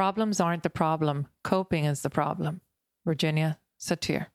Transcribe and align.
Problems 0.00 0.40
aren't 0.40 0.62
the 0.62 0.70
problem, 0.70 1.26
coping 1.44 1.84
is 1.84 2.00
the 2.00 2.08
problem. 2.08 2.62
Virginia 3.04 3.58
Satir. 3.78 4.28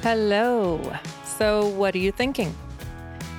Hello. 0.00 0.96
So, 1.24 1.66
what 1.70 1.96
are 1.96 1.98
you 1.98 2.12
thinking? 2.12 2.54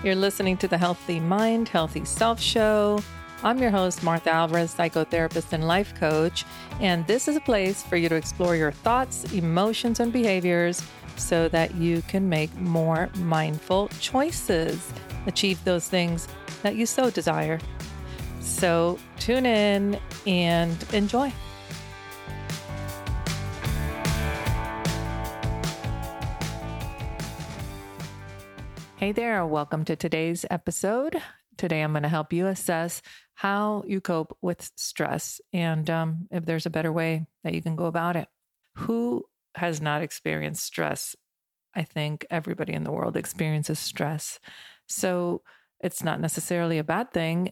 You're 0.04 0.16
listening 0.16 0.58
to 0.58 0.68
the 0.68 0.78
Healthy 0.78 1.22
Mind, 1.22 1.70
Healthy 1.70 2.04
Self 2.04 2.42
show. 2.42 3.00
I'm 3.44 3.60
your 3.60 3.72
host, 3.72 4.04
Martha 4.04 4.32
Alvarez, 4.32 4.76
psychotherapist 4.76 5.54
and 5.54 5.66
life 5.66 5.96
coach. 5.96 6.44
And 6.82 7.08
this 7.08 7.30
is 7.30 7.38
a 7.38 7.42
place 7.42 7.82
for 7.82 7.96
you 7.96 8.10
to 8.10 8.16
explore 8.16 8.58
your 8.58 8.74
thoughts, 8.74 9.24
emotions, 9.32 10.02
and 10.02 10.12
behaviors 10.12 10.84
so 11.16 11.48
that 11.50 11.76
you 11.76 12.02
can 12.04 12.30
make 12.30 12.54
more 12.56 13.10
mindful 13.16 13.90
choices, 14.00 14.92
achieve 15.26 15.64
those 15.64 15.88
things 15.88 16.28
that 16.62 16.76
you 16.76 16.86
so 16.86 17.10
desire. 17.10 17.60
So, 18.40 19.00
tune 19.20 19.46
in 19.46 20.00
and 20.28 20.86
enjoy. 20.94 21.32
Hey 29.04 29.12
there, 29.12 29.46
welcome 29.46 29.84
to 29.84 29.98
today's 29.98 30.46
episode. 30.50 31.22
Today, 31.58 31.82
I'm 31.82 31.92
going 31.92 32.04
to 32.04 32.10
help 32.10 32.32
you 32.32 32.48
assess 32.48 33.02
how 33.34 33.84
you 33.86 34.00
cope 34.00 34.38
with 34.42 34.72
stress 34.78 35.42
and 35.52 35.90
um, 35.90 36.28
if 36.32 36.46
there's 36.46 36.66
a 36.66 36.70
better 36.70 36.90
way 36.90 37.26
that 37.44 37.54
you 37.54 37.62
can 37.62 37.76
go 37.76 37.86
about 37.86 38.16
it. 38.16 38.30
Who 38.76 39.26
has 39.56 39.82
not 39.82 40.02
experienced 40.02 40.64
stress? 40.64 41.16
I 41.76 41.84
think 41.84 42.26
everybody 42.30 42.74
in 42.74 42.84
the 42.84 42.92
world 42.92 43.18
experiences 43.18 43.80
stress. 43.80 44.40
So 44.88 45.42
it's 45.80 46.04
not 46.04 46.22
necessarily 46.22 46.78
a 46.78 46.84
bad 46.84 47.12
thing, 47.12 47.52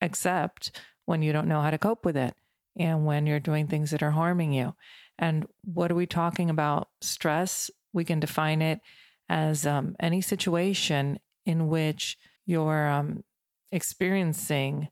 except 0.00 0.80
when 1.06 1.22
you 1.22 1.32
don't 1.32 1.48
know 1.48 1.60
how 1.60 1.70
to 1.70 1.78
cope 1.78 2.04
with 2.04 2.16
it 2.16 2.34
and 2.76 3.06
when 3.06 3.26
you're 3.26 3.40
doing 3.40 3.66
things 3.66 3.90
that 3.90 4.02
are 4.02 4.10
harming 4.10 4.52
you. 4.52 4.74
And 5.18 5.46
what 5.62 5.90
are 5.90 5.94
we 5.96 6.06
talking 6.06 6.50
about? 6.50 6.88
Stress, 7.00 7.70
we 7.92 8.04
can 8.04 8.20
define 8.20 8.60
it 8.62 8.80
as 9.28 9.66
um, 9.66 9.96
any 10.00 10.20
situation 10.20 11.18
in 11.46 11.68
which 11.68 12.18
you're 12.46 12.88
um, 12.88 13.24
experiencing 13.72 14.88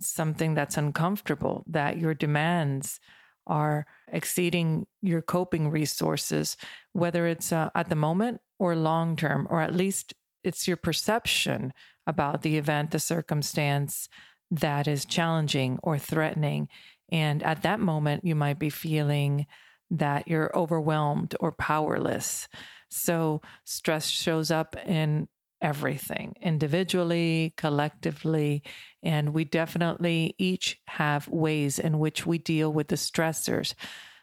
something 0.00 0.54
that's 0.54 0.76
uncomfortable, 0.76 1.64
that 1.66 1.98
your 1.98 2.14
demands 2.14 2.98
are 3.46 3.86
exceeding 4.08 4.86
your 5.00 5.22
coping 5.22 5.70
resources, 5.70 6.56
whether 6.92 7.26
it's 7.26 7.52
uh, 7.52 7.70
at 7.74 7.88
the 7.88 7.94
moment 7.94 8.40
or 8.58 8.76
long 8.76 9.16
term, 9.16 9.46
or 9.50 9.60
at 9.60 9.74
least 9.74 10.14
it's 10.44 10.68
your 10.68 10.76
perception 10.76 11.72
about 12.06 12.42
the 12.42 12.56
event, 12.56 12.90
the 12.90 12.98
circumstance 12.98 14.08
that 14.50 14.86
is 14.86 15.04
challenging 15.04 15.78
or 15.82 15.98
threatening. 15.98 16.68
And 17.10 17.42
at 17.42 17.62
that 17.62 17.80
moment, 17.80 18.24
you 18.24 18.34
might 18.34 18.58
be 18.58 18.70
feeling 18.70 19.46
that 19.90 20.26
you're 20.26 20.56
overwhelmed 20.56 21.34
or 21.40 21.52
powerless. 21.52 22.48
So 22.88 23.40
stress 23.64 24.06
shows 24.06 24.50
up 24.50 24.76
in 24.86 25.28
everything, 25.62 26.34
individually, 26.42 27.54
collectively, 27.56 28.62
and 29.02 29.32
we 29.32 29.44
definitely 29.44 30.34
each 30.36 30.80
have 30.88 31.28
ways 31.28 31.78
in 31.78 31.98
which 31.98 32.26
we 32.26 32.36
deal 32.36 32.72
with 32.72 32.88
the 32.88 32.96
stressors. 32.96 33.74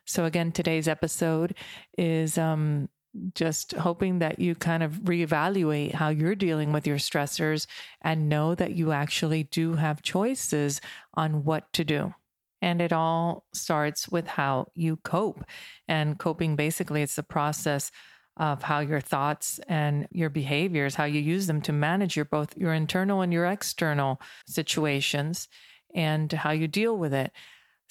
So 0.06 0.26
again, 0.26 0.52
today's 0.52 0.88
episode 0.88 1.56
is 1.98 2.38
um, 2.38 2.90
just 3.36 3.74
hoping 3.74 4.20
that 4.20 4.40
you 4.40 4.56
kind 4.56 4.84
of 4.84 4.94
reevaluate 5.04 5.94
how 5.94 6.10
you're 6.10 6.36
dealing 6.36 6.72
with 6.72 6.86
your 6.86 6.98
stressors 6.98 7.68
and 8.02 8.30
know 8.30 8.54
that 8.56 8.74
you 8.74 8.92
actually 8.92 9.44
do 9.44 9.74
have 9.76 10.02
choices 10.02 10.82
on 11.14 11.44
what 11.44 11.72
to 11.74 11.84
do. 11.84 12.14
And 12.62 12.82
it 12.82 12.92
all 12.92 13.46
starts 13.54 14.10
with 14.10 14.28
how 14.28 14.68
you 14.76 14.98
cope. 14.98 15.44
And 15.88 16.20
coping 16.20 16.56
basically, 16.56 17.02
it's 17.02 17.16
the 17.16 17.24
process 17.24 17.90
of 18.40 18.64
how 18.64 18.80
your 18.80 19.02
thoughts 19.02 19.60
and 19.68 20.08
your 20.12 20.30
behaviors, 20.30 20.96
how 20.96 21.04
you 21.04 21.20
use 21.20 21.46
them 21.48 21.62
to 21.62 21.74
manage 21.74 22.16
your 22.16 22.26
both 22.26 22.58
your 22.58 22.74
internal 22.74 23.22
and 23.22 23.34
your 23.34 23.46
external 23.46 24.22
situations 24.48 25.50
and 25.94 26.32
how 26.32 26.52
you 26.52 26.68
deal 26.68 26.98
with 26.98 27.14
it. 27.14 27.32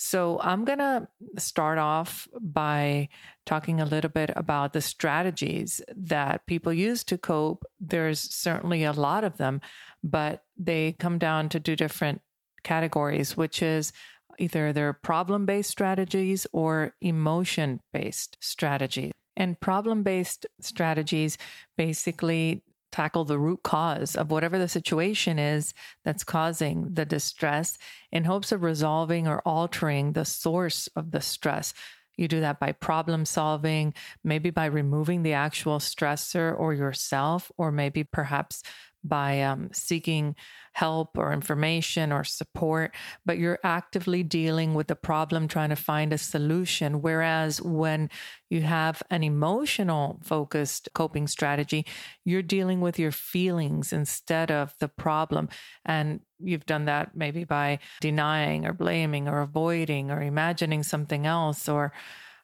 So, 0.00 0.40
I'm 0.40 0.64
going 0.64 0.78
to 0.78 1.08
start 1.38 1.76
off 1.76 2.28
by 2.40 3.08
talking 3.44 3.80
a 3.80 3.84
little 3.84 4.10
bit 4.10 4.30
about 4.36 4.72
the 4.72 4.80
strategies 4.80 5.80
that 5.96 6.46
people 6.46 6.72
use 6.72 7.02
to 7.04 7.18
cope. 7.18 7.64
There's 7.80 8.20
certainly 8.20 8.84
a 8.84 8.92
lot 8.92 9.24
of 9.24 9.38
them, 9.38 9.60
but 10.04 10.44
they 10.56 10.92
come 11.00 11.18
down 11.18 11.48
to 11.48 11.60
two 11.60 11.74
different 11.74 12.20
categories, 12.62 13.36
which 13.36 13.60
is 13.60 13.92
either 14.38 14.72
they're 14.72 14.92
problem 14.92 15.46
based 15.46 15.70
strategies 15.70 16.46
or 16.52 16.94
emotion 17.00 17.80
based 17.92 18.36
strategies. 18.40 19.12
And 19.38 19.58
problem 19.58 20.02
based 20.02 20.46
strategies 20.60 21.38
basically 21.78 22.62
tackle 22.90 23.24
the 23.24 23.38
root 23.38 23.62
cause 23.62 24.16
of 24.16 24.30
whatever 24.30 24.58
the 24.58 24.68
situation 24.68 25.38
is 25.38 25.72
that's 26.04 26.24
causing 26.24 26.92
the 26.92 27.04
distress 27.04 27.78
in 28.10 28.24
hopes 28.24 28.50
of 28.50 28.62
resolving 28.62 29.28
or 29.28 29.40
altering 29.46 30.12
the 30.12 30.24
source 30.24 30.88
of 30.96 31.12
the 31.12 31.20
stress. 31.20 31.72
You 32.16 32.26
do 32.26 32.40
that 32.40 32.58
by 32.58 32.72
problem 32.72 33.24
solving, 33.24 33.94
maybe 34.24 34.50
by 34.50 34.66
removing 34.66 35.22
the 35.22 35.34
actual 35.34 35.78
stressor 35.78 36.58
or 36.58 36.74
yourself, 36.74 37.52
or 37.56 37.70
maybe 37.70 38.02
perhaps 38.02 38.62
by 39.04 39.42
um, 39.42 39.68
seeking 39.72 40.34
help 40.78 41.18
or 41.18 41.32
information 41.32 42.12
or 42.12 42.22
support, 42.22 42.94
but 43.26 43.36
you're 43.36 43.58
actively 43.64 44.22
dealing 44.22 44.74
with 44.74 44.86
the 44.86 44.94
problem, 44.94 45.48
trying 45.48 45.70
to 45.70 45.76
find 45.76 46.12
a 46.12 46.18
solution. 46.18 47.02
Whereas 47.02 47.60
when 47.60 48.08
you 48.48 48.62
have 48.62 49.02
an 49.10 49.24
emotional 49.24 50.20
focused 50.22 50.88
coping 50.94 51.26
strategy, 51.26 51.84
you're 52.24 52.42
dealing 52.42 52.80
with 52.80 52.96
your 52.96 53.10
feelings 53.10 53.92
instead 53.92 54.52
of 54.52 54.72
the 54.78 54.88
problem. 54.88 55.48
And 55.84 56.20
you've 56.38 56.66
done 56.66 56.84
that 56.84 57.16
maybe 57.16 57.42
by 57.42 57.80
denying 58.00 58.64
or 58.64 58.72
blaming 58.72 59.26
or 59.26 59.40
avoiding 59.40 60.12
or 60.12 60.22
imagining 60.22 60.84
something 60.84 61.26
else 61.26 61.68
or 61.68 61.92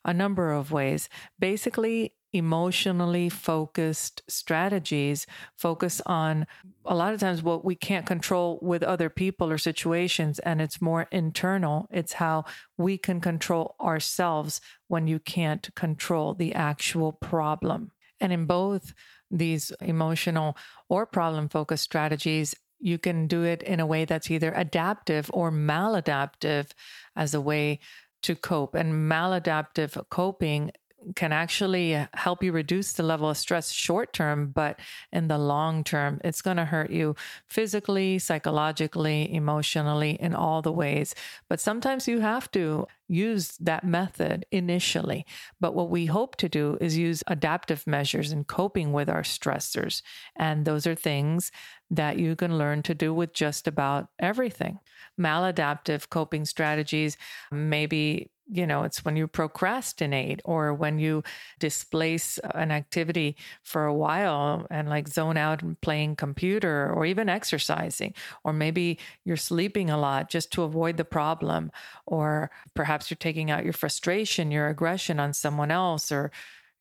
a 0.05 0.13
number 0.13 0.51
of 0.51 0.73
ways. 0.73 1.09
Basically, 1.39 2.15
emotionally 2.35 3.29
focused 3.29 4.23
strategies 4.29 5.27
focus 5.57 6.03
on 6.05 6.47
a 6.85 6.95
lot 6.95 7.15
of 7.15 7.21
times 7.21 7.43
what 7.43 7.65
we 7.65 7.77
can't 7.77 8.07
control 8.07 8.59
with 8.61 8.83
other 8.83 9.09
people 9.09 9.51
or 9.51 9.57
situations 9.57 10.41
and 10.41 10.61
it's 10.61 10.83
more 10.83 11.07
internal 11.13 11.89
it's 11.91 12.15
how 12.15 12.45
we 12.77 12.99
can 12.99 13.21
control 13.21 13.77
ourselves 13.81 14.61
when 14.89 15.07
you 15.07 15.19
can't 15.21 15.73
control 15.77 16.35
the 16.35 16.53
actual 16.55 17.13
problem 17.13 17.93
and 18.21 18.33
in 18.33 18.47
both 18.47 18.95
these 19.31 19.73
emotional 19.81 20.57
or 20.89 21.07
problem 21.07 21.49
focused 21.49 21.85
strategies 21.85 22.55
you 22.81 22.99
can 22.99 23.27
do 23.27 23.45
it 23.45 23.63
in 23.63 23.81
a 23.81 23.87
way 23.87 24.05
that's 24.05 24.31
either 24.31 24.53
adaptive 24.55 25.31
or 25.33 25.51
maladaptive 25.51 26.73
as 27.17 27.33
a 27.33 27.41
way 27.41 27.79
to 28.25 28.35
cope. 28.35 28.75
And 28.75 29.11
maladaptive 29.11 30.03
coping 30.09 30.73
can 31.17 31.33
actually 31.33 32.07
help 32.15 32.43
you 32.43 32.53
reduce 32.53 32.93
the 32.93 33.03
level 33.03 33.29
of 33.29 33.37
stress 33.37 33.71
short 33.71 34.13
term, 34.13 34.49
but 34.49 34.79
in 35.13 35.29
the 35.29 35.39
long 35.39 35.85
term, 35.85 36.21
it's 36.25 36.43
going 36.43 36.57
to 36.57 36.65
hurt 36.65 36.91
you 36.91 37.17
physically, 37.49 38.19
psychologically, 38.19 39.33
emotionally, 39.33 40.13
in 40.21 40.35
all 40.35 40.63
the 40.63 40.73
ways. 40.73 41.15
But 41.49 41.61
sometimes 41.61 42.09
you 42.09 42.21
have 42.21 42.51
to 42.53 42.87
use 43.09 43.57
that 43.59 43.85
method 43.85 44.47
initially. 44.51 45.27
But 45.61 45.75
what 45.75 45.91
we 45.91 46.07
hope 46.07 46.37
to 46.37 46.49
do 46.49 46.79
is 46.81 46.97
use 46.97 47.23
adaptive 47.27 47.87
measures 47.87 48.33
in 48.33 48.45
coping 48.45 48.93
with 48.93 49.09
our 49.09 49.23
stressors. 49.23 50.03
And 50.37 50.65
those 50.65 50.87
are 50.87 50.95
things 50.95 51.51
that 51.91 52.19
you 52.19 52.35
can 52.35 52.57
learn 52.57 52.83
to 52.83 52.95
do 52.95 53.13
with 53.13 53.35
just 53.35 53.69
about 53.69 54.09
everything. 54.19 54.79
Maladaptive 55.21 56.09
coping 56.09 56.45
strategies, 56.45 57.17
maybe 57.53 58.31
you 58.47 58.67
know, 58.67 58.83
it's 58.83 59.05
when 59.05 59.17
you 59.17 59.27
procrastinate 59.27 60.41
or 60.45 60.75
when 60.75 60.99
you 60.99 61.23
displace 61.59 62.39
an 62.55 62.71
activity 62.71 63.37
for 63.63 63.87
a 63.87 63.95
while 63.95 64.67
and 64.71 64.89
like 64.89 65.09
zone 65.09 65.37
out 65.37 65.63
and 65.63 65.81
playing 65.81 66.17
computer 66.17 66.93
or 66.93 67.07
even 67.07 67.29
exercising. 67.29 68.15
Or 68.45 68.53
maybe 68.53 68.99
you're 69.25 69.37
sleeping 69.37 69.89
a 69.91 69.99
lot 69.99 70.29
just 70.29 70.51
to 70.53 70.63
avoid 70.63 70.97
the 70.99 71.05
problem. 71.05 71.73
Or 72.07 72.51
perhaps 72.75 73.11
you're 73.11 73.17
taking 73.17 73.51
out 73.51 73.65
your 73.65 73.73
frustration, 73.73 74.51
your 74.51 74.69
aggression 74.69 75.19
on 75.21 75.33
someone 75.33 75.71
else, 75.71 76.13
or 76.13 76.31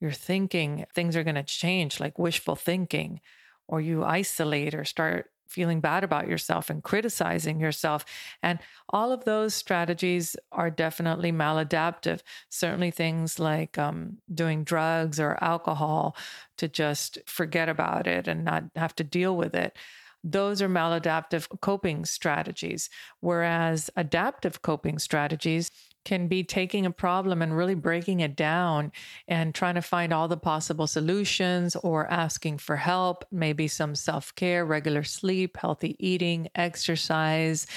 you're 0.02 0.12
thinking 0.12 0.86
things 0.94 1.16
are 1.16 1.24
going 1.24 1.36
to 1.36 1.44
change, 1.44 2.00
like 2.00 2.20
wishful 2.20 2.56
thinking. 2.56 3.22
Or 3.68 3.80
you 3.80 4.04
isolate 4.04 4.76
or 4.76 4.84
start 4.84 5.32
feeling 5.54 5.80
bad 5.80 6.04
about 6.04 6.28
yourself 6.28 6.70
and 6.70 6.84
criticizing 6.84 7.60
yourself. 7.60 8.04
And 8.42 8.60
all 8.90 9.12
of 9.12 9.24
those 9.24 9.54
strategies 9.54 10.36
are 10.52 10.70
definitely 10.70 11.32
maladaptive. 11.32 12.22
Certainly, 12.50 12.92
things 12.92 13.40
like 13.40 13.78
um, 13.78 14.18
doing 14.34 14.64
drugs 14.64 15.20
or 15.20 15.38
alcohol 15.42 16.16
to 16.58 16.68
just 16.68 17.20
forget 17.26 17.70
about 17.70 18.08
it 18.08 18.28
and 18.28 18.44
not 18.44 18.64
have 18.76 18.96
to 18.96 19.04
deal 19.04 19.38
with 19.38 19.56
it 19.56 19.78
those 20.24 20.62
are 20.62 20.70
maladaptive 20.70 21.48
coping 21.60 22.06
strategies. 22.06 22.90
Whereas 23.20 23.90
adaptive 23.98 24.62
coping 24.62 24.98
strategies 24.98 25.70
can 26.06 26.28
be 26.28 26.44
taking 26.44 26.86
a 26.86 26.92
problem 26.92 27.42
and 27.42 27.56
really 27.56 27.76
breaking 27.76 28.20
it 28.20 28.36
down 28.36 28.92
and 29.28 29.54
trying 29.56 29.76
to 29.76 29.82
find 29.82 30.14
all 30.14 30.28
the 30.28 30.38
possible 30.38 30.88
solutions 30.88 31.76
or 31.78 32.12
asking 32.12 32.58
for 32.58 32.76
help, 32.76 33.26
maybe 33.32 33.68
some 33.68 33.96
self 33.96 34.34
care, 34.36 34.66
regular 34.66 35.04
sleep, 35.04 35.58
healthy 35.58 35.96
eating, 36.00 36.48
exercise, 36.56 37.68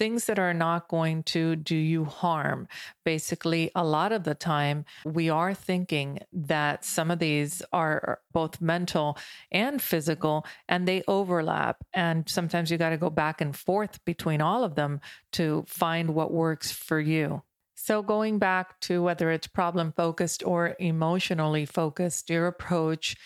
things 0.00 0.24
that 0.24 0.38
are 0.38 0.54
not 0.54 0.88
going 0.88 1.22
to 1.22 1.54
do 1.56 1.76
you 1.76 2.06
harm. 2.06 2.66
Basically, 3.04 3.70
a 3.74 3.84
lot 3.84 4.12
of 4.12 4.24
the 4.24 4.34
time, 4.34 4.86
we 5.04 5.28
are 5.28 5.52
thinking 5.52 6.20
that 6.32 6.86
some 6.86 7.10
of 7.10 7.18
these 7.18 7.62
are 7.70 8.20
both 8.32 8.62
mental 8.62 9.18
and 9.52 9.82
physical, 9.82 10.46
and 10.70 10.88
they 10.88 11.02
overlap. 11.06 11.84
And 11.92 12.26
sometimes 12.30 12.70
you 12.70 12.78
got 12.78 12.90
to 12.90 12.96
go 12.96 13.10
back 13.10 13.42
and 13.42 13.54
forth 13.54 14.02
between 14.06 14.40
all 14.40 14.64
of 14.64 14.74
them 14.74 15.02
to 15.32 15.66
find 15.68 16.14
what 16.14 16.32
works 16.32 16.72
for 16.72 16.98
you. 16.98 17.42
So, 17.82 18.02
going 18.02 18.38
back 18.38 18.78
to 18.80 19.02
whether 19.02 19.30
it's 19.30 19.46
problem 19.46 19.94
focused 19.96 20.44
or 20.44 20.76
emotionally 20.78 21.64
focused, 21.64 22.28
your 22.28 22.46
approach 22.46 23.16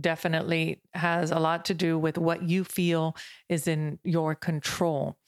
definitely 0.00 0.82
has 0.92 1.30
a 1.30 1.38
lot 1.38 1.64
to 1.66 1.74
do 1.74 1.96
with 1.96 2.18
what 2.18 2.42
you 2.42 2.64
feel 2.64 3.14
is 3.48 3.68
in 3.68 4.00
your 4.02 4.34
control. 4.34 5.18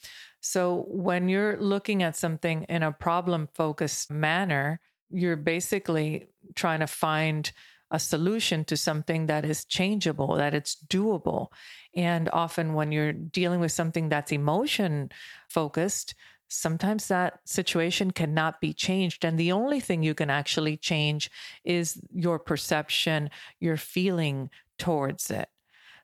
So, 0.40 0.86
when 0.88 1.28
you're 1.28 1.56
looking 1.56 2.02
at 2.02 2.16
something 2.16 2.64
in 2.64 2.82
a 2.82 2.90
problem 2.90 3.48
focused 3.54 4.10
manner, 4.10 4.80
you're 5.08 5.36
basically 5.36 6.26
trying 6.56 6.80
to 6.80 6.88
find 6.88 7.52
a 7.92 8.00
solution 8.00 8.64
to 8.64 8.76
something 8.76 9.26
that 9.26 9.44
is 9.44 9.64
changeable, 9.64 10.34
that 10.34 10.52
it's 10.52 10.74
doable. 10.88 11.46
And 11.94 12.28
often, 12.32 12.74
when 12.74 12.90
you're 12.90 13.12
dealing 13.12 13.60
with 13.60 13.70
something 13.70 14.08
that's 14.08 14.32
emotion 14.32 15.10
focused, 15.48 16.16
sometimes 16.48 17.08
that 17.08 17.40
situation 17.44 18.10
cannot 18.10 18.60
be 18.60 18.72
changed. 18.72 19.24
And 19.24 19.38
the 19.38 19.52
only 19.52 19.80
thing 19.80 20.02
you 20.02 20.14
can 20.14 20.30
actually 20.30 20.76
change 20.76 21.30
is 21.64 22.00
your 22.12 22.38
perception, 22.38 23.30
your 23.60 23.76
feeling 23.76 24.50
towards 24.78 25.30
it. 25.30 25.48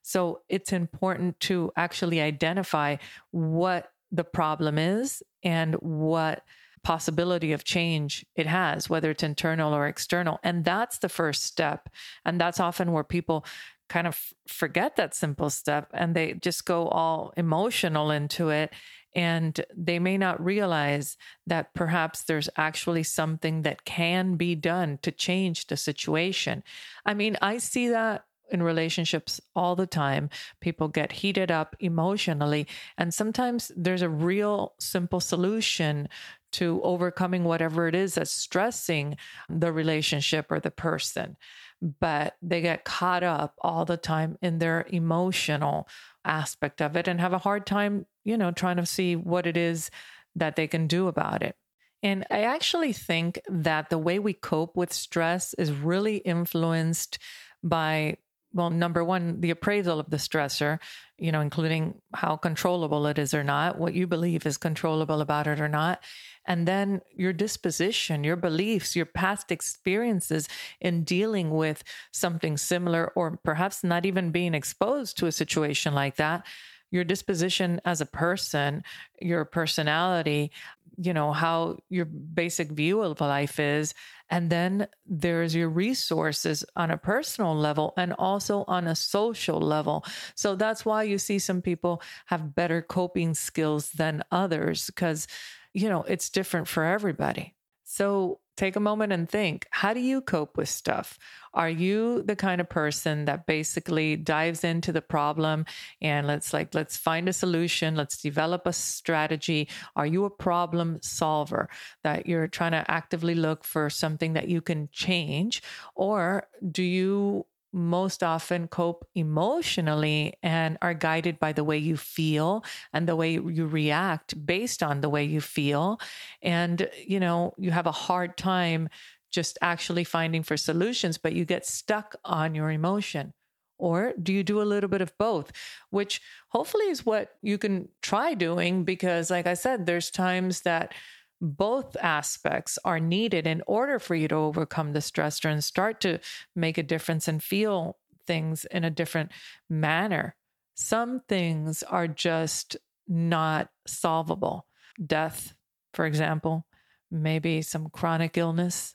So 0.02 0.40
it's 0.48 0.72
important 0.72 1.38
to 1.40 1.72
actually 1.76 2.20
identify 2.20 2.96
what 3.30 3.92
the 4.10 4.24
problem 4.24 4.78
is 4.78 5.22
and 5.42 5.74
what 5.74 6.42
possibility 6.82 7.52
of 7.52 7.64
change 7.64 8.24
it 8.34 8.46
has, 8.46 8.88
whether 8.88 9.10
it's 9.10 9.22
internal 9.22 9.74
or 9.74 9.86
external. 9.86 10.40
And 10.42 10.64
that's 10.64 10.98
the 10.98 11.10
first 11.10 11.44
step. 11.44 11.90
And 12.24 12.40
that's 12.40 12.58
often 12.58 12.92
where 12.92 13.04
people 13.04 13.44
kind 13.90 14.06
of 14.06 14.18
forget 14.46 14.96
that 14.96 15.14
simple 15.14 15.50
step 15.50 15.88
and 15.92 16.14
they 16.14 16.34
just 16.34 16.64
go 16.64 16.86
all 16.88 17.32
emotional 17.36 18.10
into 18.10 18.48
it 18.48 18.72
and 19.14 19.64
they 19.76 19.98
may 19.98 20.16
not 20.16 20.42
realize 20.42 21.16
that 21.46 21.74
perhaps 21.74 22.24
there's 22.24 22.48
actually 22.56 23.02
something 23.02 23.62
that 23.62 23.84
can 23.84 24.36
be 24.36 24.54
done 24.54 24.98
to 25.02 25.10
change 25.10 25.66
the 25.66 25.76
situation. 25.76 26.62
I 27.04 27.14
mean, 27.14 27.36
I 27.42 27.58
see 27.58 27.88
that 27.88 28.24
in 28.50 28.62
relationships 28.62 29.40
all 29.54 29.76
the 29.76 29.86
time. 29.86 30.28
People 30.60 30.88
get 30.88 31.12
heated 31.12 31.50
up 31.50 31.76
emotionally, 31.80 32.66
and 32.98 33.14
sometimes 33.14 33.70
there's 33.76 34.02
a 34.02 34.08
real 34.08 34.74
simple 34.78 35.20
solution 35.20 36.08
to 36.52 36.80
overcoming 36.82 37.44
whatever 37.44 37.86
it 37.86 37.94
is 37.94 38.16
that's 38.16 38.32
stressing 38.32 39.16
the 39.48 39.72
relationship 39.72 40.46
or 40.50 40.58
the 40.58 40.70
person. 40.70 41.36
But 41.80 42.36
they 42.42 42.60
get 42.60 42.84
caught 42.84 43.22
up 43.22 43.54
all 43.60 43.84
the 43.84 43.96
time 43.96 44.36
in 44.42 44.58
their 44.58 44.84
emotional 44.88 45.88
aspect 46.24 46.80
of 46.82 46.96
it 46.96 47.08
and 47.08 47.20
have 47.20 47.32
a 47.32 47.38
hard 47.38 47.66
time, 47.66 48.06
you 48.24 48.36
know, 48.36 48.50
trying 48.50 48.76
to 48.76 48.86
see 48.86 49.16
what 49.16 49.46
it 49.46 49.56
is 49.56 49.90
that 50.36 50.56
they 50.56 50.66
can 50.66 50.86
do 50.86 51.08
about 51.08 51.42
it. 51.42 51.56
And 52.02 52.26
I 52.30 52.42
actually 52.42 52.92
think 52.92 53.40
that 53.48 53.90
the 53.90 53.98
way 53.98 54.18
we 54.18 54.32
cope 54.32 54.76
with 54.76 54.92
stress 54.92 55.54
is 55.54 55.70
really 55.70 56.16
influenced 56.16 57.18
by 57.62 58.16
well, 58.52 58.70
number 58.70 59.04
one, 59.04 59.40
the 59.40 59.50
appraisal 59.50 60.00
of 60.00 60.10
the 60.10 60.16
stressor, 60.16 60.78
you 61.18 61.30
know, 61.30 61.40
including 61.40 61.94
how 62.14 62.36
controllable 62.36 63.06
it 63.06 63.18
is 63.18 63.32
or 63.32 63.44
not, 63.44 63.78
what 63.78 63.94
you 63.94 64.06
believe 64.06 64.44
is 64.44 64.56
controllable 64.56 65.20
about 65.20 65.46
it 65.46 65.60
or 65.60 65.68
not. 65.68 66.02
And 66.46 66.66
then 66.66 67.00
your 67.14 67.32
disposition, 67.32 68.24
your 68.24 68.36
beliefs, 68.36 68.96
your 68.96 69.06
past 69.06 69.52
experiences 69.52 70.48
in 70.80 71.04
dealing 71.04 71.50
with 71.50 71.84
something 72.12 72.56
similar, 72.56 73.12
or 73.14 73.38
perhaps 73.44 73.84
not 73.84 74.04
even 74.04 74.32
being 74.32 74.54
exposed 74.54 75.16
to 75.18 75.26
a 75.26 75.32
situation 75.32 75.94
like 75.94 76.16
that. 76.16 76.44
Your 76.90 77.04
disposition 77.04 77.80
as 77.84 78.00
a 78.00 78.06
person, 78.06 78.82
your 79.20 79.44
personality, 79.44 80.50
you 80.96 81.14
know, 81.14 81.32
how 81.32 81.78
your 81.88 82.04
basic 82.04 82.72
view 82.72 83.00
of 83.02 83.20
life 83.20 83.60
is. 83.60 83.94
And 84.30 84.48
then 84.48 84.86
there's 85.06 85.54
your 85.54 85.68
resources 85.68 86.64
on 86.76 86.90
a 86.90 86.96
personal 86.96 87.54
level 87.54 87.92
and 87.96 88.12
also 88.12 88.64
on 88.68 88.86
a 88.86 88.94
social 88.94 89.60
level. 89.60 90.04
So 90.36 90.54
that's 90.54 90.84
why 90.84 91.02
you 91.02 91.18
see 91.18 91.38
some 91.38 91.60
people 91.60 92.00
have 92.26 92.54
better 92.54 92.80
coping 92.80 93.34
skills 93.34 93.90
than 93.90 94.22
others 94.30 94.86
because, 94.86 95.26
you 95.74 95.88
know, 95.88 96.04
it's 96.04 96.30
different 96.30 96.68
for 96.68 96.84
everybody. 96.84 97.54
So 97.84 98.38
take 98.60 98.76
a 98.76 98.80
moment 98.80 99.10
and 99.10 99.26
think 99.26 99.66
how 99.70 99.94
do 99.94 100.00
you 100.00 100.20
cope 100.20 100.58
with 100.58 100.68
stuff? 100.68 101.18
Are 101.54 101.70
you 101.70 102.22
the 102.22 102.36
kind 102.36 102.60
of 102.60 102.68
person 102.68 103.24
that 103.24 103.46
basically 103.46 104.16
dives 104.16 104.64
into 104.64 104.92
the 104.92 105.00
problem 105.00 105.64
and 106.02 106.26
let's 106.26 106.52
like, 106.52 106.74
let's 106.74 106.96
find 106.96 107.26
a 107.28 107.32
solution, 107.32 107.96
let's 107.96 108.20
develop 108.20 108.66
a 108.66 108.72
strategy? 108.74 109.68
Are 109.96 110.06
you 110.06 110.26
a 110.26 110.30
problem 110.30 110.98
solver 111.00 111.70
that 112.04 112.26
you're 112.26 112.48
trying 112.48 112.72
to 112.72 112.84
actively 112.90 113.34
look 113.34 113.64
for 113.64 113.88
something 113.88 114.34
that 114.34 114.48
you 114.48 114.60
can 114.60 114.90
change? 114.92 115.62
Or 115.94 116.46
do 116.70 116.82
you 116.82 117.46
most 117.72 118.22
often 118.22 118.68
cope 118.68 119.06
emotionally 119.14 120.34
and 120.42 120.76
are 120.82 120.94
guided 120.94 121.38
by 121.38 121.52
the 121.52 121.64
way 121.64 121.78
you 121.78 121.96
feel 121.96 122.64
and 122.92 123.08
the 123.08 123.16
way 123.16 123.32
you 123.32 123.66
react 123.66 124.44
based 124.44 124.82
on 124.82 125.00
the 125.00 125.08
way 125.08 125.24
you 125.24 125.40
feel. 125.40 126.00
And, 126.42 126.88
you 127.06 127.20
know, 127.20 127.54
you 127.58 127.70
have 127.70 127.86
a 127.86 127.92
hard 127.92 128.36
time 128.36 128.88
just 129.30 129.58
actually 129.62 130.04
finding 130.04 130.42
for 130.42 130.56
solutions, 130.56 131.18
but 131.18 131.32
you 131.32 131.44
get 131.44 131.64
stuck 131.64 132.16
on 132.24 132.54
your 132.54 132.70
emotion. 132.70 133.32
Or 133.78 134.12
do 134.22 134.32
you 134.32 134.42
do 134.42 134.60
a 134.60 134.64
little 134.64 134.90
bit 134.90 135.00
of 135.00 135.16
both, 135.16 135.52
which 135.88 136.20
hopefully 136.48 136.86
is 136.86 137.06
what 137.06 137.30
you 137.40 137.56
can 137.56 137.88
try 138.02 138.34
doing? 138.34 138.84
Because, 138.84 139.30
like 139.30 139.46
I 139.46 139.54
said, 139.54 139.86
there's 139.86 140.10
times 140.10 140.62
that 140.62 140.92
both 141.40 141.96
aspects 142.00 142.78
are 142.84 143.00
needed 143.00 143.46
in 143.46 143.62
order 143.66 143.98
for 143.98 144.14
you 144.14 144.28
to 144.28 144.34
overcome 144.34 144.92
the 144.92 144.98
stressor 144.98 145.50
and 145.50 145.64
start 145.64 146.00
to 146.02 146.18
make 146.54 146.76
a 146.78 146.82
difference 146.82 147.28
and 147.28 147.42
feel 147.42 147.96
things 148.26 148.64
in 148.66 148.84
a 148.84 148.90
different 148.90 149.32
manner. 149.68 150.36
Some 150.74 151.20
things 151.28 151.82
are 151.82 152.08
just 152.08 152.76
not 153.08 153.70
solvable. 153.86 154.66
Death, 155.04 155.54
for 155.94 156.06
example, 156.06 156.66
maybe 157.10 157.62
some 157.62 157.88
chronic 157.88 158.36
illness. 158.36 158.94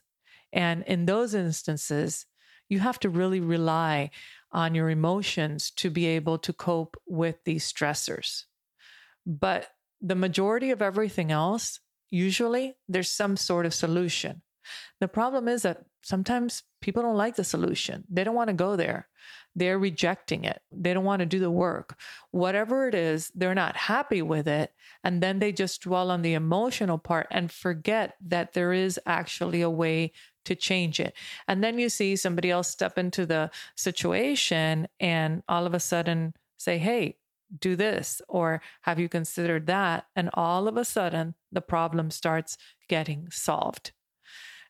And 0.52 0.84
in 0.84 1.06
those 1.06 1.34
instances, 1.34 2.26
you 2.68 2.80
have 2.80 2.98
to 3.00 3.08
really 3.08 3.40
rely 3.40 4.10
on 4.52 4.74
your 4.74 4.88
emotions 4.88 5.70
to 5.72 5.90
be 5.90 6.06
able 6.06 6.38
to 6.38 6.52
cope 6.52 6.96
with 7.06 7.36
these 7.44 7.70
stressors. 7.70 8.44
But 9.26 9.68
the 10.00 10.14
majority 10.14 10.70
of 10.70 10.82
everything 10.82 11.30
else 11.30 11.80
usually 12.10 12.76
there's 12.88 13.10
some 13.10 13.36
sort 13.36 13.66
of 13.66 13.74
solution. 13.74 14.42
The 15.00 15.08
problem 15.08 15.48
is 15.48 15.62
that 15.62 15.84
sometimes 16.02 16.62
people 16.80 17.02
don't 17.02 17.16
like 17.16 17.36
the 17.36 17.44
solution. 17.44 18.04
They 18.08 18.24
don't 18.24 18.34
want 18.34 18.48
to 18.48 18.54
go 18.54 18.76
there. 18.76 19.08
They're 19.54 19.78
rejecting 19.78 20.44
it. 20.44 20.60
They 20.70 20.92
don't 20.92 21.04
want 21.04 21.20
to 21.20 21.26
do 21.26 21.38
the 21.38 21.50
work. 21.50 21.98
Whatever 22.30 22.88
it 22.88 22.94
is, 22.94 23.32
they're 23.34 23.54
not 23.54 23.76
happy 23.76 24.22
with 24.22 24.46
it. 24.46 24.72
And 25.02 25.22
then 25.22 25.38
they 25.38 25.50
just 25.50 25.82
dwell 25.82 26.10
on 26.10 26.22
the 26.22 26.34
emotional 26.34 26.98
part 26.98 27.26
and 27.30 27.50
forget 27.50 28.14
that 28.26 28.52
there 28.52 28.72
is 28.72 29.00
actually 29.06 29.62
a 29.62 29.70
way 29.70 30.12
to 30.44 30.54
change 30.54 31.00
it. 31.00 31.14
And 31.48 31.64
then 31.64 31.78
you 31.78 31.88
see 31.88 32.16
somebody 32.16 32.50
else 32.50 32.68
step 32.68 32.98
into 32.98 33.26
the 33.26 33.50
situation 33.76 34.88
and 35.00 35.42
all 35.48 35.66
of 35.66 35.74
a 35.74 35.80
sudden 35.80 36.34
say, 36.58 36.78
Hey, 36.78 37.16
do 37.58 37.76
this 37.76 38.20
or 38.28 38.60
have 38.82 38.98
you 38.98 39.08
considered 39.08 39.66
that? 39.66 40.06
And 40.14 40.30
all 40.34 40.68
of 40.68 40.76
a 40.76 40.84
sudden 40.84 41.34
the 41.52 41.60
problem 41.60 42.10
starts 42.10 42.56
getting 42.88 43.28
solved. 43.30 43.92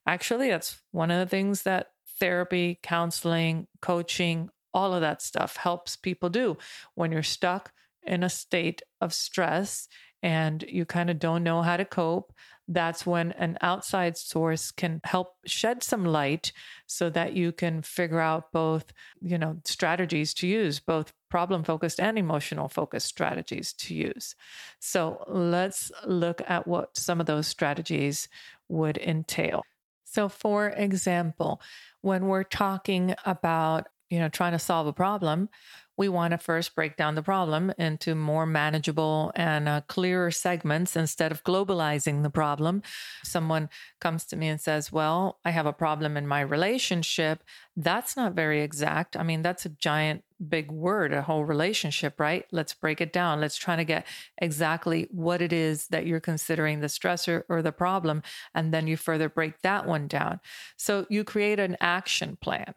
Actually 0.07 0.51
that's 0.51 0.81
one 0.93 1.11
of 1.11 1.19
the 1.19 1.31
things 1.31 1.63
that 1.63 1.89
therapy 2.19 2.79
counseling 2.83 3.67
coaching 3.81 4.51
all 4.73 4.93
of 4.93 5.01
that 5.01 5.23
stuff 5.23 5.57
helps 5.57 5.97
people 5.97 6.29
do. 6.29 6.59
When 6.95 7.11
you're 7.11 7.23
stuck 7.23 7.73
in 8.07 8.23
a 8.23 8.29
state 8.29 8.83
of 9.01 9.15
stress 9.15 9.89
and 10.23 10.63
you 10.69 10.85
kind 10.85 11.09
of 11.09 11.19
don't 11.19 11.43
know 11.43 11.63
how 11.63 11.79
to 11.79 11.85
cope, 11.85 12.33
that's 12.69 13.07
when 13.07 13.33
an 13.33 13.59
outside 13.61 14.17
source 14.17 14.71
can 14.71 15.01
help 15.05 15.37
shed 15.47 15.83
some 15.83 16.05
light 16.05 16.53
so 16.87 17.09
that 17.11 17.35
you 17.35 17.53
can 17.53 17.83
figure 17.83 18.21
out 18.21 18.53
both, 18.53 18.93
you 19.21 19.39
know, 19.39 19.61
strategies 19.65 20.35
to 20.35 20.47
use, 20.47 20.81
both 20.81 21.13
problem 21.31 21.63
focused 21.65 22.01
and 22.01 22.19
emotional 22.19 22.69
focused 22.69 23.07
strategies 23.07 23.73
to 23.75 23.95
use. 23.95 24.35
So 24.81 25.25
let's 25.29 25.93
look 26.05 26.43
at 26.47 26.67
what 26.67 26.97
some 26.97 27.21
of 27.21 27.27
those 27.27 27.47
strategies 27.47 28.29
would 28.69 28.99
entail. 28.99 29.63
So, 30.05 30.29
for 30.29 30.69
example, 30.69 31.61
when 32.01 32.27
we're 32.27 32.45
talking 32.45 33.15
about, 33.25 33.89
you 34.11 34.19
know, 34.19 34.29
trying 34.29 34.53
to 34.53 34.59
solve 34.59 34.87
a 34.87 34.93
problem, 34.93 35.49
we 35.97 36.09
want 36.09 36.33
to 36.33 36.39
first 36.39 36.75
break 36.75 36.97
down 36.97 37.15
the 37.15 37.23
problem 37.23 37.73
into 37.79 38.15
more 38.15 38.47
manageable 38.47 39.33
and 39.35 39.69
uh, 39.69 39.81
clearer 39.89 40.31
segments 40.31 40.95
instead 40.95 41.33
of 41.33 41.43
globalizing 41.43 42.23
the 42.23 42.31
problem. 42.31 42.83
Someone 43.25 43.71
comes 44.01 44.27
to 44.27 44.37
me 44.37 44.49
and 44.49 44.61
says, 44.61 44.93
Well, 44.93 45.39
I 45.45 45.51
have 45.51 45.67
a 45.67 45.73
problem 45.73 46.17
in 46.17 46.27
my 46.27 46.41
relationship. 46.41 47.43
That's 47.77 48.17
not 48.17 48.35
very 48.35 48.63
exact. 48.63 49.17
I 49.17 49.23
mean, 49.23 49.43
that's 49.43 49.65
a 49.65 49.71
giant, 49.71 50.23
big 50.47 50.71
word, 50.71 51.15
a 51.15 51.23
whole 51.23 51.45
relationship, 51.45 52.21
right? 52.21 52.45
Let's 52.53 52.75
break 52.75 53.01
it 53.01 53.13
down. 53.13 53.41
Let's 53.41 53.57
try 53.57 53.77
to 53.77 53.85
get 53.85 54.07
exactly 54.39 55.09
what 55.11 55.41
it 55.41 55.53
is 55.53 55.89
that 55.89 56.07
you're 56.07 56.21
considering 56.21 56.81
the 56.81 56.89
stressor 56.89 57.45
or 57.49 57.63
the 57.63 57.73
problem. 57.73 58.23
And 58.55 58.73
then 58.73 58.87
you 58.87 58.99
further 58.99 59.31
break 59.31 59.63
that 59.63 59.87
one 59.87 60.09
down. 60.09 60.41
So 60.77 61.07
you 61.09 61.25
create 61.25 61.59
an 61.59 61.79
action 61.81 62.37
plan 62.41 62.75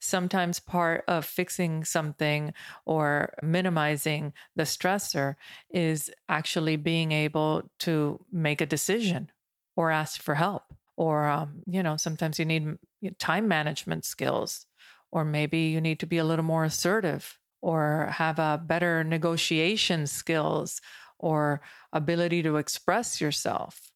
sometimes 0.00 0.60
part 0.60 1.04
of 1.08 1.24
fixing 1.24 1.84
something 1.84 2.52
or 2.84 3.34
minimizing 3.42 4.32
the 4.54 4.64
stressor 4.64 5.36
is 5.70 6.10
actually 6.28 6.76
being 6.76 7.12
able 7.12 7.70
to 7.80 8.24
make 8.32 8.60
a 8.60 8.66
decision 8.66 9.30
or 9.76 9.90
ask 9.90 10.20
for 10.20 10.34
help. 10.34 10.62
Or, 10.96 11.26
um, 11.26 11.62
you 11.66 11.82
know, 11.82 11.96
sometimes 11.96 12.38
you 12.38 12.46
need 12.46 12.78
time 13.18 13.48
management 13.48 14.04
skills, 14.04 14.66
or 15.12 15.24
maybe 15.24 15.58
you 15.58 15.80
need 15.80 16.00
to 16.00 16.06
be 16.06 16.18
a 16.18 16.24
little 16.24 16.44
more 16.44 16.64
assertive 16.64 17.38
or 17.60 18.08
have 18.12 18.38
a 18.38 18.62
better 18.64 19.04
negotiation 19.04 20.06
skills 20.06 20.80
or 21.18 21.60
ability 21.92 22.42
to 22.42 22.56
express 22.56 23.20
yourself 23.20 23.90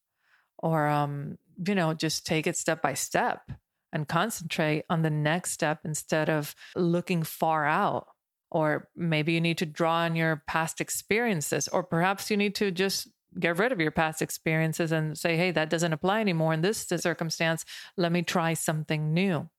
or 0.61 0.87
um, 0.87 1.37
you 1.65 1.75
know 1.75 1.93
just 1.93 2.25
take 2.25 2.47
it 2.47 2.57
step 2.57 2.81
by 2.81 2.93
step 2.93 3.51
and 3.93 4.07
concentrate 4.07 4.85
on 4.89 5.01
the 5.01 5.09
next 5.09 5.51
step 5.51 5.79
instead 5.83 6.29
of 6.29 6.55
looking 6.75 7.23
far 7.23 7.65
out. 7.65 8.07
Or 8.49 8.89
maybe 8.95 9.33
you 9.33 9.41
need 9.41 9.57
to 9.59 9.65
draw 9.65 9.99
on 9.99 10.15
your 10.15 10.43
past 10.45 10.81
experiences, 10.81 11.67
or 11.69 11.83
perhaps 11.83 12.29
you 12.29 12.35
need 12.35 12.55
to 12.55 12.71
just 12.71 13.07
get 13.39 13.57
rid 13.57 13.71
of 13.71 13.79
your 13.79 13.91
past 13.91 14.21
experiences 14.21 14.91
and 14.91 15.17
say, 15.17 15.37
hey, 15.37 15.51
that 15.51 15.69
doesn't 15.69 15.93
apply 15.93 16.19
anymore 16.19 16.53
in 16.53 16.61
this 16.61 16.79
circumstance. 16.79 17.63
Let 17.95 18.11
me 18.11 18.23
try 18.23 18.53
something 18.53 19.13
new. 19.13 19.49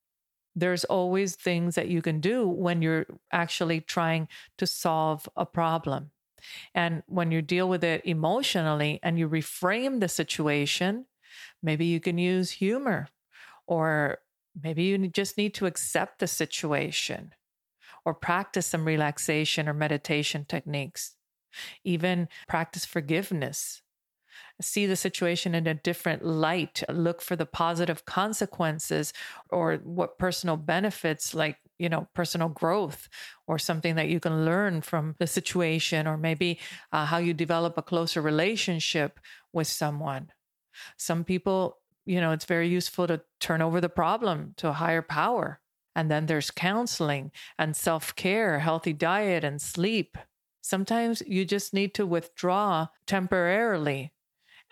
There's 0.54 0.84
always 0.84 1.36
things 1.36 1.76
that 1.76 1.88
you 1.88 2.02
can 2.02 2.20
do 2.20 2.46
when 2.46 2.82
you're 2.82 3.06
actually 3.32 3.80
trying 3.80 4.28
to 4.58 4.66
solve 4.66 5.26
a 5.34 5.46
problem. 5.46 6.10
And 6.74 7.02
when 7.06 7.30
you 7.30 7.40
deal 7.40 7.68
with 7.68 7.82
it 7.82 8.04
emotionally 8.04 9.00
and 9.02 9.18
you 9.18 9.26
reframe 9.26 10.00
the 10.00 10.08
situation, 10.08 11.06
maybe 11.62 11.86
you 11.86 12.00
can 12.00 12.18
use 12.18 12.50
humor 12.50 13.08
or 13.72 14.18
maybe 14.62 14.82
you 14.82 15.08
just 15.08 15.38
need 15.38 15.54
to 15.54 15.64
accept 15.64 16.18
the 16.18 16.26
situation 16.26 17.32
or 18.04 18.12
practice 18.12 18.66
some 18.66 18.84
relaxation 18.84 19.66
or 19.66 19.72
meditation 19.72 20.44
techniques. 20.46 21.14
Even 21.82 22.28
practice 22.48 22.84
forgiveness. 22.84 23.80
See 24.60 24.84
the 24.84 24.96
situation 24.96 25.54
in 25.54 25.66
a 25.66 25.74
different 25.74 26.22
light. 26.22 26.82
Look 26.90 27.22
for 27.22 27.34
the 27.34 27.46
positive 27.46 28.04
consequences 28.04 29.14
or 29.48 29.76
what 29.84 30.18
personal 30.18 30.58
benefits, 30.58 31.34
like, 31.34 31.56
you 31.78 31.88
know, 31.88 32.08
personal 32.14 32.48
growth 32.48 33.08
or 33.46 33.58
something 33.58 33.94
that 33.96 34.08
you 34.08 34.20
can 34.20 34.44
learn 34.44 34.82
from 34.82 35.16
the 35.18 35.26
situation, 35.26 36.06
or 36.06 36.18
maybe 36.18 36.58
uh, 36.92 37.06
how 37.06 37.18
you 37.18 37.32
develop 37.32 37.78
a 37.78 37.82
closer 37.82 38.20
relationship 38.20 39.18
with 39.52 39.66
someone. 39.66 40.30
Some 40.96 41.24
people 41.24 41.78
you 42.04 42.20
know, 42.20 42.32
it's 42.32 42.44
very 42.44 42.68
useful 42.68 43.06
to 43.06 43.22
turn 43.40 43.62
over 43.62 43.80
the 43.80 43.88
problem 43.88 44.54
to 44.56 44.68
a 44.68 44.72
higher 44.72 45.02
power. 45.02 45.60
And 45.94 46.10
then 46.10 46.26
there's 46.26 46.50
counseling 46.50 47.32
and 47.58 47.76
self 47.76 48.14
care, 48.16 48.58
healthy 48.60 48.92
diet, 48.92 49.44
and 49.44 49.60
sleep. 49.60 50.16
Sometimes 50.62 51.22
you 51.26 51.44
just 51.44 51.74
need 51.74 51.94
to 51.94 52.06
withdraw 52.06 52.88
temporarily 53.06 54.12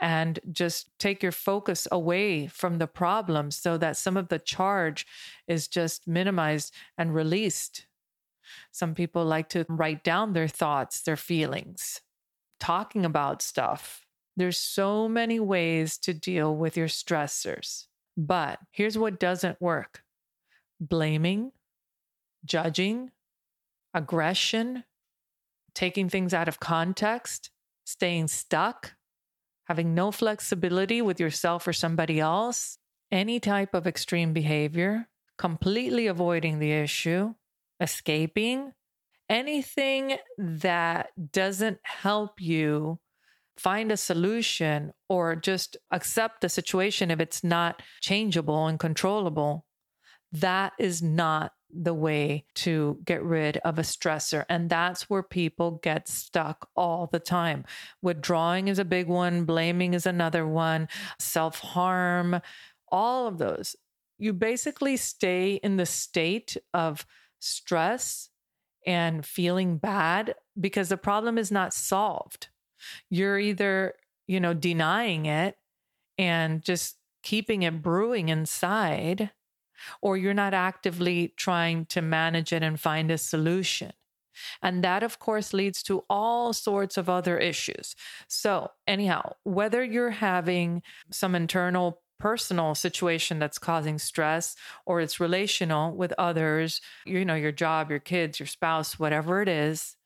and 0.01 0.41
just 0.51 0.89
take 0.99 1.23
your 1.23 1.33
focus 1.33 1.87
away 1.93 2.47
from 2.47 2.79
the 2.79 2.87
problem 2.87 3.51
so 3.51 3.77
that 3.77 3.97
some 3.99 4.17
of 4.17 4.29
the 4.29 4.39
charge 4.39 5.07
is 5.47 5.69
just 5.69 6.09
minimized 6.09 6.73
and 6.97 7.15
released. 7.15 7.87
Some 8.73 8.95
people 8.95 9.25
like 9.25 9.51
to 9.51 9.67
write 9.69 10.03
down 10.03 10.33
their 10.33 10.49
thoughts, 10.49 11.03
their 11.03 11.17
feelings, 11.17 12.01
talking 12.59 13.05
about 13.05 13.43
stuff 13.43 14.07
there's 14.41 14.59
so 14.59 15.09
many 15.09 15.39
ways 15.39 15.99
to 15.99 16.15
deal 16.15 16.55
with 16.57 16.77
your 16.77 16.89
stressors. 16.89 17.87
But 18.17 18.59
here's 18.71 18.99
what 18.99 19.21
doesn't 19.21 19.61
work 19.61 20.03
blaming, 20.81 21.53
judging, 22.45 23.11
aggression, 23.93 24.85
taking 25.75 26.09
things 26.09 26.33
out 26.33 26.49
of 26.49 26.61
context, 26.61 27.51
staying 27.85 28.29
stuck, 28.29 28.95
having 29.65 29.95
no 29.95 30.11
flexibility 30.11 31.03
with 31.03 31.21
yourself 31.21 31.69
or 31.69 31.73
somebody 31.73 32.19
else, 32.19 32.79
any 33.13 33.41
type 33.41 33.75
of 33.75 33.87
extreme 33.87 34.33
behavior, 34.33 35.09
completely 35.39 36.07
avoiding 36.07 36.59
the 36.59 36.73
issue, 36.73 37.35
escaping, 37.81 38.73
anything 39.29 40.17
that 40.39 41.11
doesn't 41.33 41.79
help 41.83 42.41
you 42.41 42.99
find 43.63 43.93
a 43.93 43.97
solution 43.97 44.93
or 45.09 45.37
just 45.37 45.77
accept 45.91 46.41
the 46.41 46.49
situation 46.49 47.11
if 47.11 47.21
it's 47.21 47.45
not 47.45 47.83
changeable 48.01 48.67
and 48.67 48.79
controllable, 48.79 49.67
that 50.33 50.73
is 50.79 51.03
not 51.03 51.53
the 51.73 51.93
way 51.93 52.45
to 52.55 52.99
get 53.05 53.23
rid 53.23 53.59
of 53.59 53.79
a 53.79 53.83
stressor. 53.83 54.45
And 54.49 54.71
that's 54.71 55.11
where 55.11 55.23
people 55.23 55.81
get 55.83 56.09
stuck 56.09 56.69
all 56.75 57.09
the 57.13 57.21
time. 57.21 57.65
Withdrawing 58.01 58.69
is 58.69 58.79
a 58.79 58.85
big 58.85 59.09
one, 59.09 59.45
blaming 59.45 59.93
is 59.93 60.07
another 60.07 60.47
one, 60.47 60.89
self 61.19 61.59
harm, 61.61 62.41
all 62.91 63.27
of 63.27 63.37
those. 63.37 63.77
You 64.19 64.33
basically 64.33 64.97
stay 64.97 65.61
in 65.63 65.77
the 65.77 65.87
state 65.87 66.57
of 66.73 67.07
stress 67.41 68.31
and 68.87 69.25
feeling 69.25 69.77
bad 69.77 70.35
because 70.59 70.89
the 70.89 70.97
problem 70.97 71.37
is 71.37 71.53
not 71.53 71.75
solved. 71.75 72.49
You're 73.09 73.39
either, 73.39 73.95
you 74.27 74.41
know, 74.41 74.55
denying 74.55 75.27
it 75.27 75.57
and 76.19 76.63
just 76.63 76.97
keeping 77.23 77.63
it 77.63 77.83
brewing 77.83 78.29
inside, 78.29 79.31
or 80.03 80.17
you're 80.17 80.35
not 80.35 80.55
actively 80.55 81.35
trying 81.37 81.87
to 81.87 82.03
manage 82.03 82.53
it 82.53 82.63
and 82.63 82.81
find 82.81 83.11
a 83.11 83.19
solution. 83.19 83.93
And 84.63 84.83
that, 84.85 85.03
of 85.03 85.19
course, 85.19 85.53
leads 85.53 85.83
to 85.85 86.05
all 86.09 86.53
sorts 86.53 86.97
of 86.97 87.09
other 87.09 87.39
issues. 87.39 87.95
So, 88.29 88.71
anyhow, 88.87 89.35
whether 89.45 89.83
you're 89.85 90.11
having 90.11 90.83
some 91.11 91.35
internal 91.35 92.03
personal 92.19 92.75
situation 92.75 93.39
that's 93.39 93.59
causing 93.59 93.99
stress 93.99 94.55
or 94.87 95.01
it's 95.01 95.21
relational 95.21 95.95
with 95.97 96.13
others, 96.19 96.81
you 97.07 97.25
know, 97.25 97.35
your 97.35 97.53
job, 97.53 97.91
your 97.91 97.99
kids, 97.99 98.39
your 98.39 98.47
spouse, 98.47 98.99
whatever 98.99 99.43
it 99.43 99.49
is, 99.49 99.97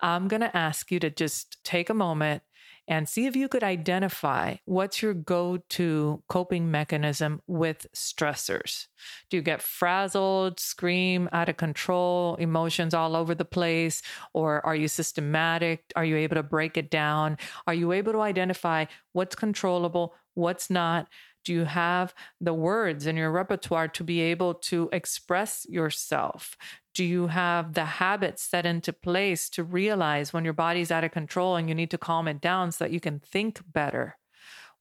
I'm 0.00 0.28
going 0.28 0.42
to 0.42 0.56
ask 0.56 0.90
you 0.90 1.00
to 1.00 1.10
just 1.10 1.62
take 1.64 1.90
a 1.90 1.94
moment 1.94 2.42
and 2.88 3.08
see 3.08 3.26
if 3.26 3.34
you 3.34 3.48
could 3.48 3.64
identify 3.64 4.56
what's 4.64 5.02
your 5.02 5.14
go 5.14 5.58
to 5.70 6.22
coping 6.28 6.70
mechanism 6.70 7.42
with 7.46 7.86
stressors. 7.94 8.86
Do 9.28 9.36
you 9.36 9.42
get 9.42 9.60
frazzled, 9.60 10.60
scream, 10.60 11.28
out 11.32 11.48
of 11.48 11.56
control, 11.56 12.36
emotions 12.36 12.94
all 12.94 13.16
over 13.16 13.34
the 13.34 13.44
place? 13.44 14.02
Or 14.34 14.64
are 14.64 14.76
you 14.76 14.86
systematic? 14.86 15.82
Are 15.96 16.04
you 16.04 16.16
able 16.16 16.36
to 16.36 16.42
break 16.44 16.76
it 16.76 16.90
down? 16.90 17.38
Are 17.66 17.74
you 17.74 17.90
able 17.92 18.12
to 18.12 18.20
identify 18.20 18.84
what's 19.12 19.34
controllable, 19.34 20.14
what's 20.34 20.70
not? 20.70 21.08
Do 21.46 21.52
you 21.52 21.64
have 21.64 22.12
the 22.40 22.52
words 22.52 23.06
in 23.06 23.16
your 23.16 23.30
repertoire 23.30 23.86
to 23.86 24.02
be 24.02 24.20
able 24.20 24.54
to 24.54 24.88
express 24.92 25.64
yourself? 25.70 26.56
Do 26.92 27.04
you 27.04 27.28
have 27.28 27.74
the 27.74 27.84
habits 27.84 28.42
set 28.42 28.66
into 28.66 28.92
place 28.92 29.48
to 29.50 29.62
realize 29.62 30.32
when 30.32 30.42
your 30.42 30.54
body's 30.54 30.90
out 30.90 31.04
of 31.04 31.12
control 31.12 31.54
and 31.54 31.68
you 31.68 31.74
need 31.76 31.92
to 31.92 31.98
calm 31.98 32.26
it 32.26 32.40
down 32.40 32.72
so 32.72 32.82
that 32.82 32.90
you 32.90 32.98
can 32.98 33.20
think 33.20 33.60
better? 33.72 34.16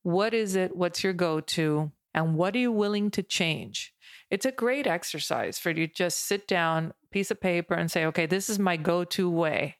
What 0.02 0.34
is 0.34 0.56
it? 0.56 0.76
What's 0.76 1.04
your 1.04 1.14
go 1.14 1.40
to? 1.40 1.92
And 2.16 2.34
what 2.34 2.56
are 2.56 2.60
you 2.60 2.72
willing 2.72 3.12
to 3.12 3.22
change? 3.22 3.94
It's 4.32 4.48
a 4.48 4.52
great 4.52 4.88
exercise 4.88 5.60
for 5.60 5.70
you 5.70 5.86
to 5.86 5.94
just 5.94 6.26
sit 6.26 6.48
down, 6.48 6.96
piece 7.12 7.30
of 7.30 7.40
paper, 7.40 7.76
and 7.76 7.92
say, 7.92 8.08
okay, 8.08 8.26
this 8.26 8.50
is 8.50 8.58
my 8.58 8.76
go 8.76 9.04
to 9.04 9.30
way. 9.30 9.76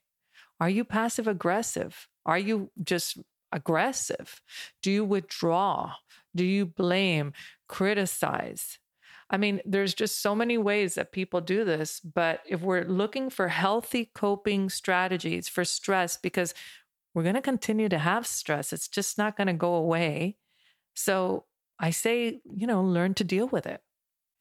Are 0.60 0.70
you 0.70 0.86
passive 0.86 1.28
aggressive? 1.28 2.08
Are 2.28 2.38
you 2.38 2.70
just 2.84 3.18
aggressive? 3.56 4.42
Do 4.84 4.92
you 4.92 5.04
withdraw? 5.04 5.94
Do 6.36 6.46
you 6.46 6.66
blame, 6.66 7.34
criticize? 7.68 8.78
I 9.30 9.38
mean, 9.38 9.62
there's 9.66 9.96
just 9.96 10.22
so 10.22 10.36
many 10.36 10.58
ways 10.58 10.96
that 10.96 11.12
people 11.12 11.42
do 11.42 11.64
this. 11.64 12.00
But 12.02 12.42
if 12.48 12.62
we're 12.62 12.84
looking 12.84 13.30
for 13.30 13.48
healthy 13.48 14.12
coping 14.14 14.70
strategies 14.70 15.48
for 15.48 15.66
stress, 15.66 16.18
because 16.18 16.54
we're 17.14 17.24
going 17.24 17.36
to 17.36 17.42
continue 17.42 17.90
to 17.90 17.98
have 17.98 18.28
stress, 18.28 18.72
it's 18.72 18.88
just 18.88 19.18
not 19.18 19.38
going 19.38 19.48
to 19.48 19.54
go 19.54 19.74
away. 19.74 20.36
So 20.94 21.46
I 21.80 21.90
say, 21.90 22.42
you 22.56 22.68
know, 22.68 22.84
learn 22.84 23.14
to 23.16 23.24
deal 23.24 23.48
with 23.48 23.66
it. 23.66 23.82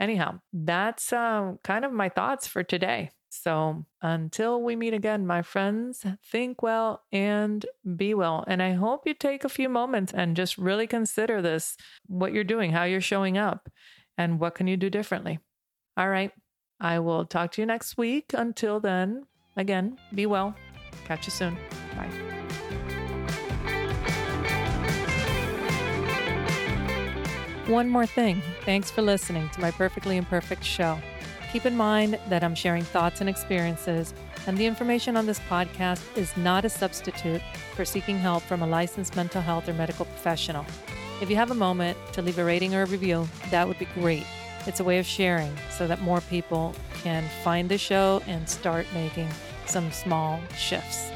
Anyhow, 0.00 0.40
that's 0.52 1.12
uh, 1.12 1.52
kind 1.62 1.84
of 1.84 1.92
my 1.92 2.08
thoughts 2.08 2.46
for 2.46 2.62
today. 2.62 3.10
So 3.42 3.84
until 4.00 4.62
we 4.62 4.76
meet 4.76 4.94
again, 4.94 5.26
my 5.26 5.42
friends, 5.42 6.04
think 6.30 6.62
well 6.62 7.02
and 7.12 7.64
be 7.96 8.14
well. 8.14 8.44
And 8.46 8.62
I 8.62 8.72
hope 8.72 9.06
you 9.06 9.14
take 9.14 9.44
a 9.44 9.48
few 9.48 9.68
moments 9.68 10.12
and 10.12 10.36
just 10.36 10.56
really 10.56 10.86
consider 10.86 11.42
this 11.42 11.76
what 12.06 12.32
you're 12.32 12.44
doing, 12.44 12.70
how 12.72 12.84
you're 12.84 13.00
showing 13.00 13.36
up, 13.36 13.68
and 14.16 14.38
what 14.38 14.54
can 14.54 14.66
you 14.66 14.76
do 14.76 14.88
differently. 14.88 15.40
All 15.96 16.08
right. 16.08 16.32
I 16.80 16.98
will 16.98 17.24
talk 17.24 17.52
to 17.52 17.62
you 17.62 17.66
next 17.66 17.96
week. 17.96 18.32
Until 18.34 18.80
then, 18.80 19.26
again, 19.56 19.98
be 20.14 20.26
well. 20.26 20.54
Catch 21.04 21.26
you 21.26 21.32
soon. 21.32 21.56
Bye. 21.96 22.10
One 27.66 27.88
more 27.88 28.06
thing. 28.06 28.42
Thanks 28.64 28.90
for 28.90 29.02
listening 29.02 29.48
to 29.50 29.60
my 29.60 29.70
Perfectly 29.70 30.18
Imperfect 30.18 30.62
show. 30.64 30.98
Keep 31.54 31.66
in 31.66 31.76
mind 31.76 32.18
that 32.30 32.42
I'm 32.42 32.56
sharing 32.56 32.82
thoughts 32.82 33.20
and 33.20 33.30
experiences, 33.30 34.12
and 34.48 34.58
the 34.58 34.66
information 34.66 35.16
on 35.16 35.24
this 35.24 35.38
podcast 35.48 36.02
is 36.16 36.36
not 36.36 36.64
a 36.64 36.68
substitute 36.68 37.40
for 37.76 37.84
seeking 37.84 38.18
help 38.18 38.42
from 38.42 38.62
a 38.62 38.66
licensed 38.66 39.14
mental 39.14 39.40
health 39.40 39.68
or 39.68 39.72
medical 39.72 40.04
professional. 40.04 40.66
If 41.22 41.30
you 41.30 41.36
have 41.36 41.52
a 41.52 41.54
moment 41.54 41.96
to 42.14 42.22
leave 42.22 42.40
a 42.40 42.44
rating 42.44 42.74
or 42.74 42.82
a 42.82 42.86
review, 42.86 43.28
that 43.52 43.68
would 43.68 43.78
be 43.78 43.84
great. 43.84 44.26
It's 44.66 44.80
a 44.80 44.84
way 44.84 44.98
of 44.98 45.06
sharing 45.06 45.56
so 45.70 45.86
that 45.86 46.00
more 46.00 46.22
people 46.22 46.74
can 47.04 47.22
find 47.44 47.68
the 47.68 47.78
show 47.78 48.20
and 48.26 48.48
start 48.48 48.84
making 48.92 49.28
some 49.64 49.92
small 49.92 50.40
shifts. 50.56 51.12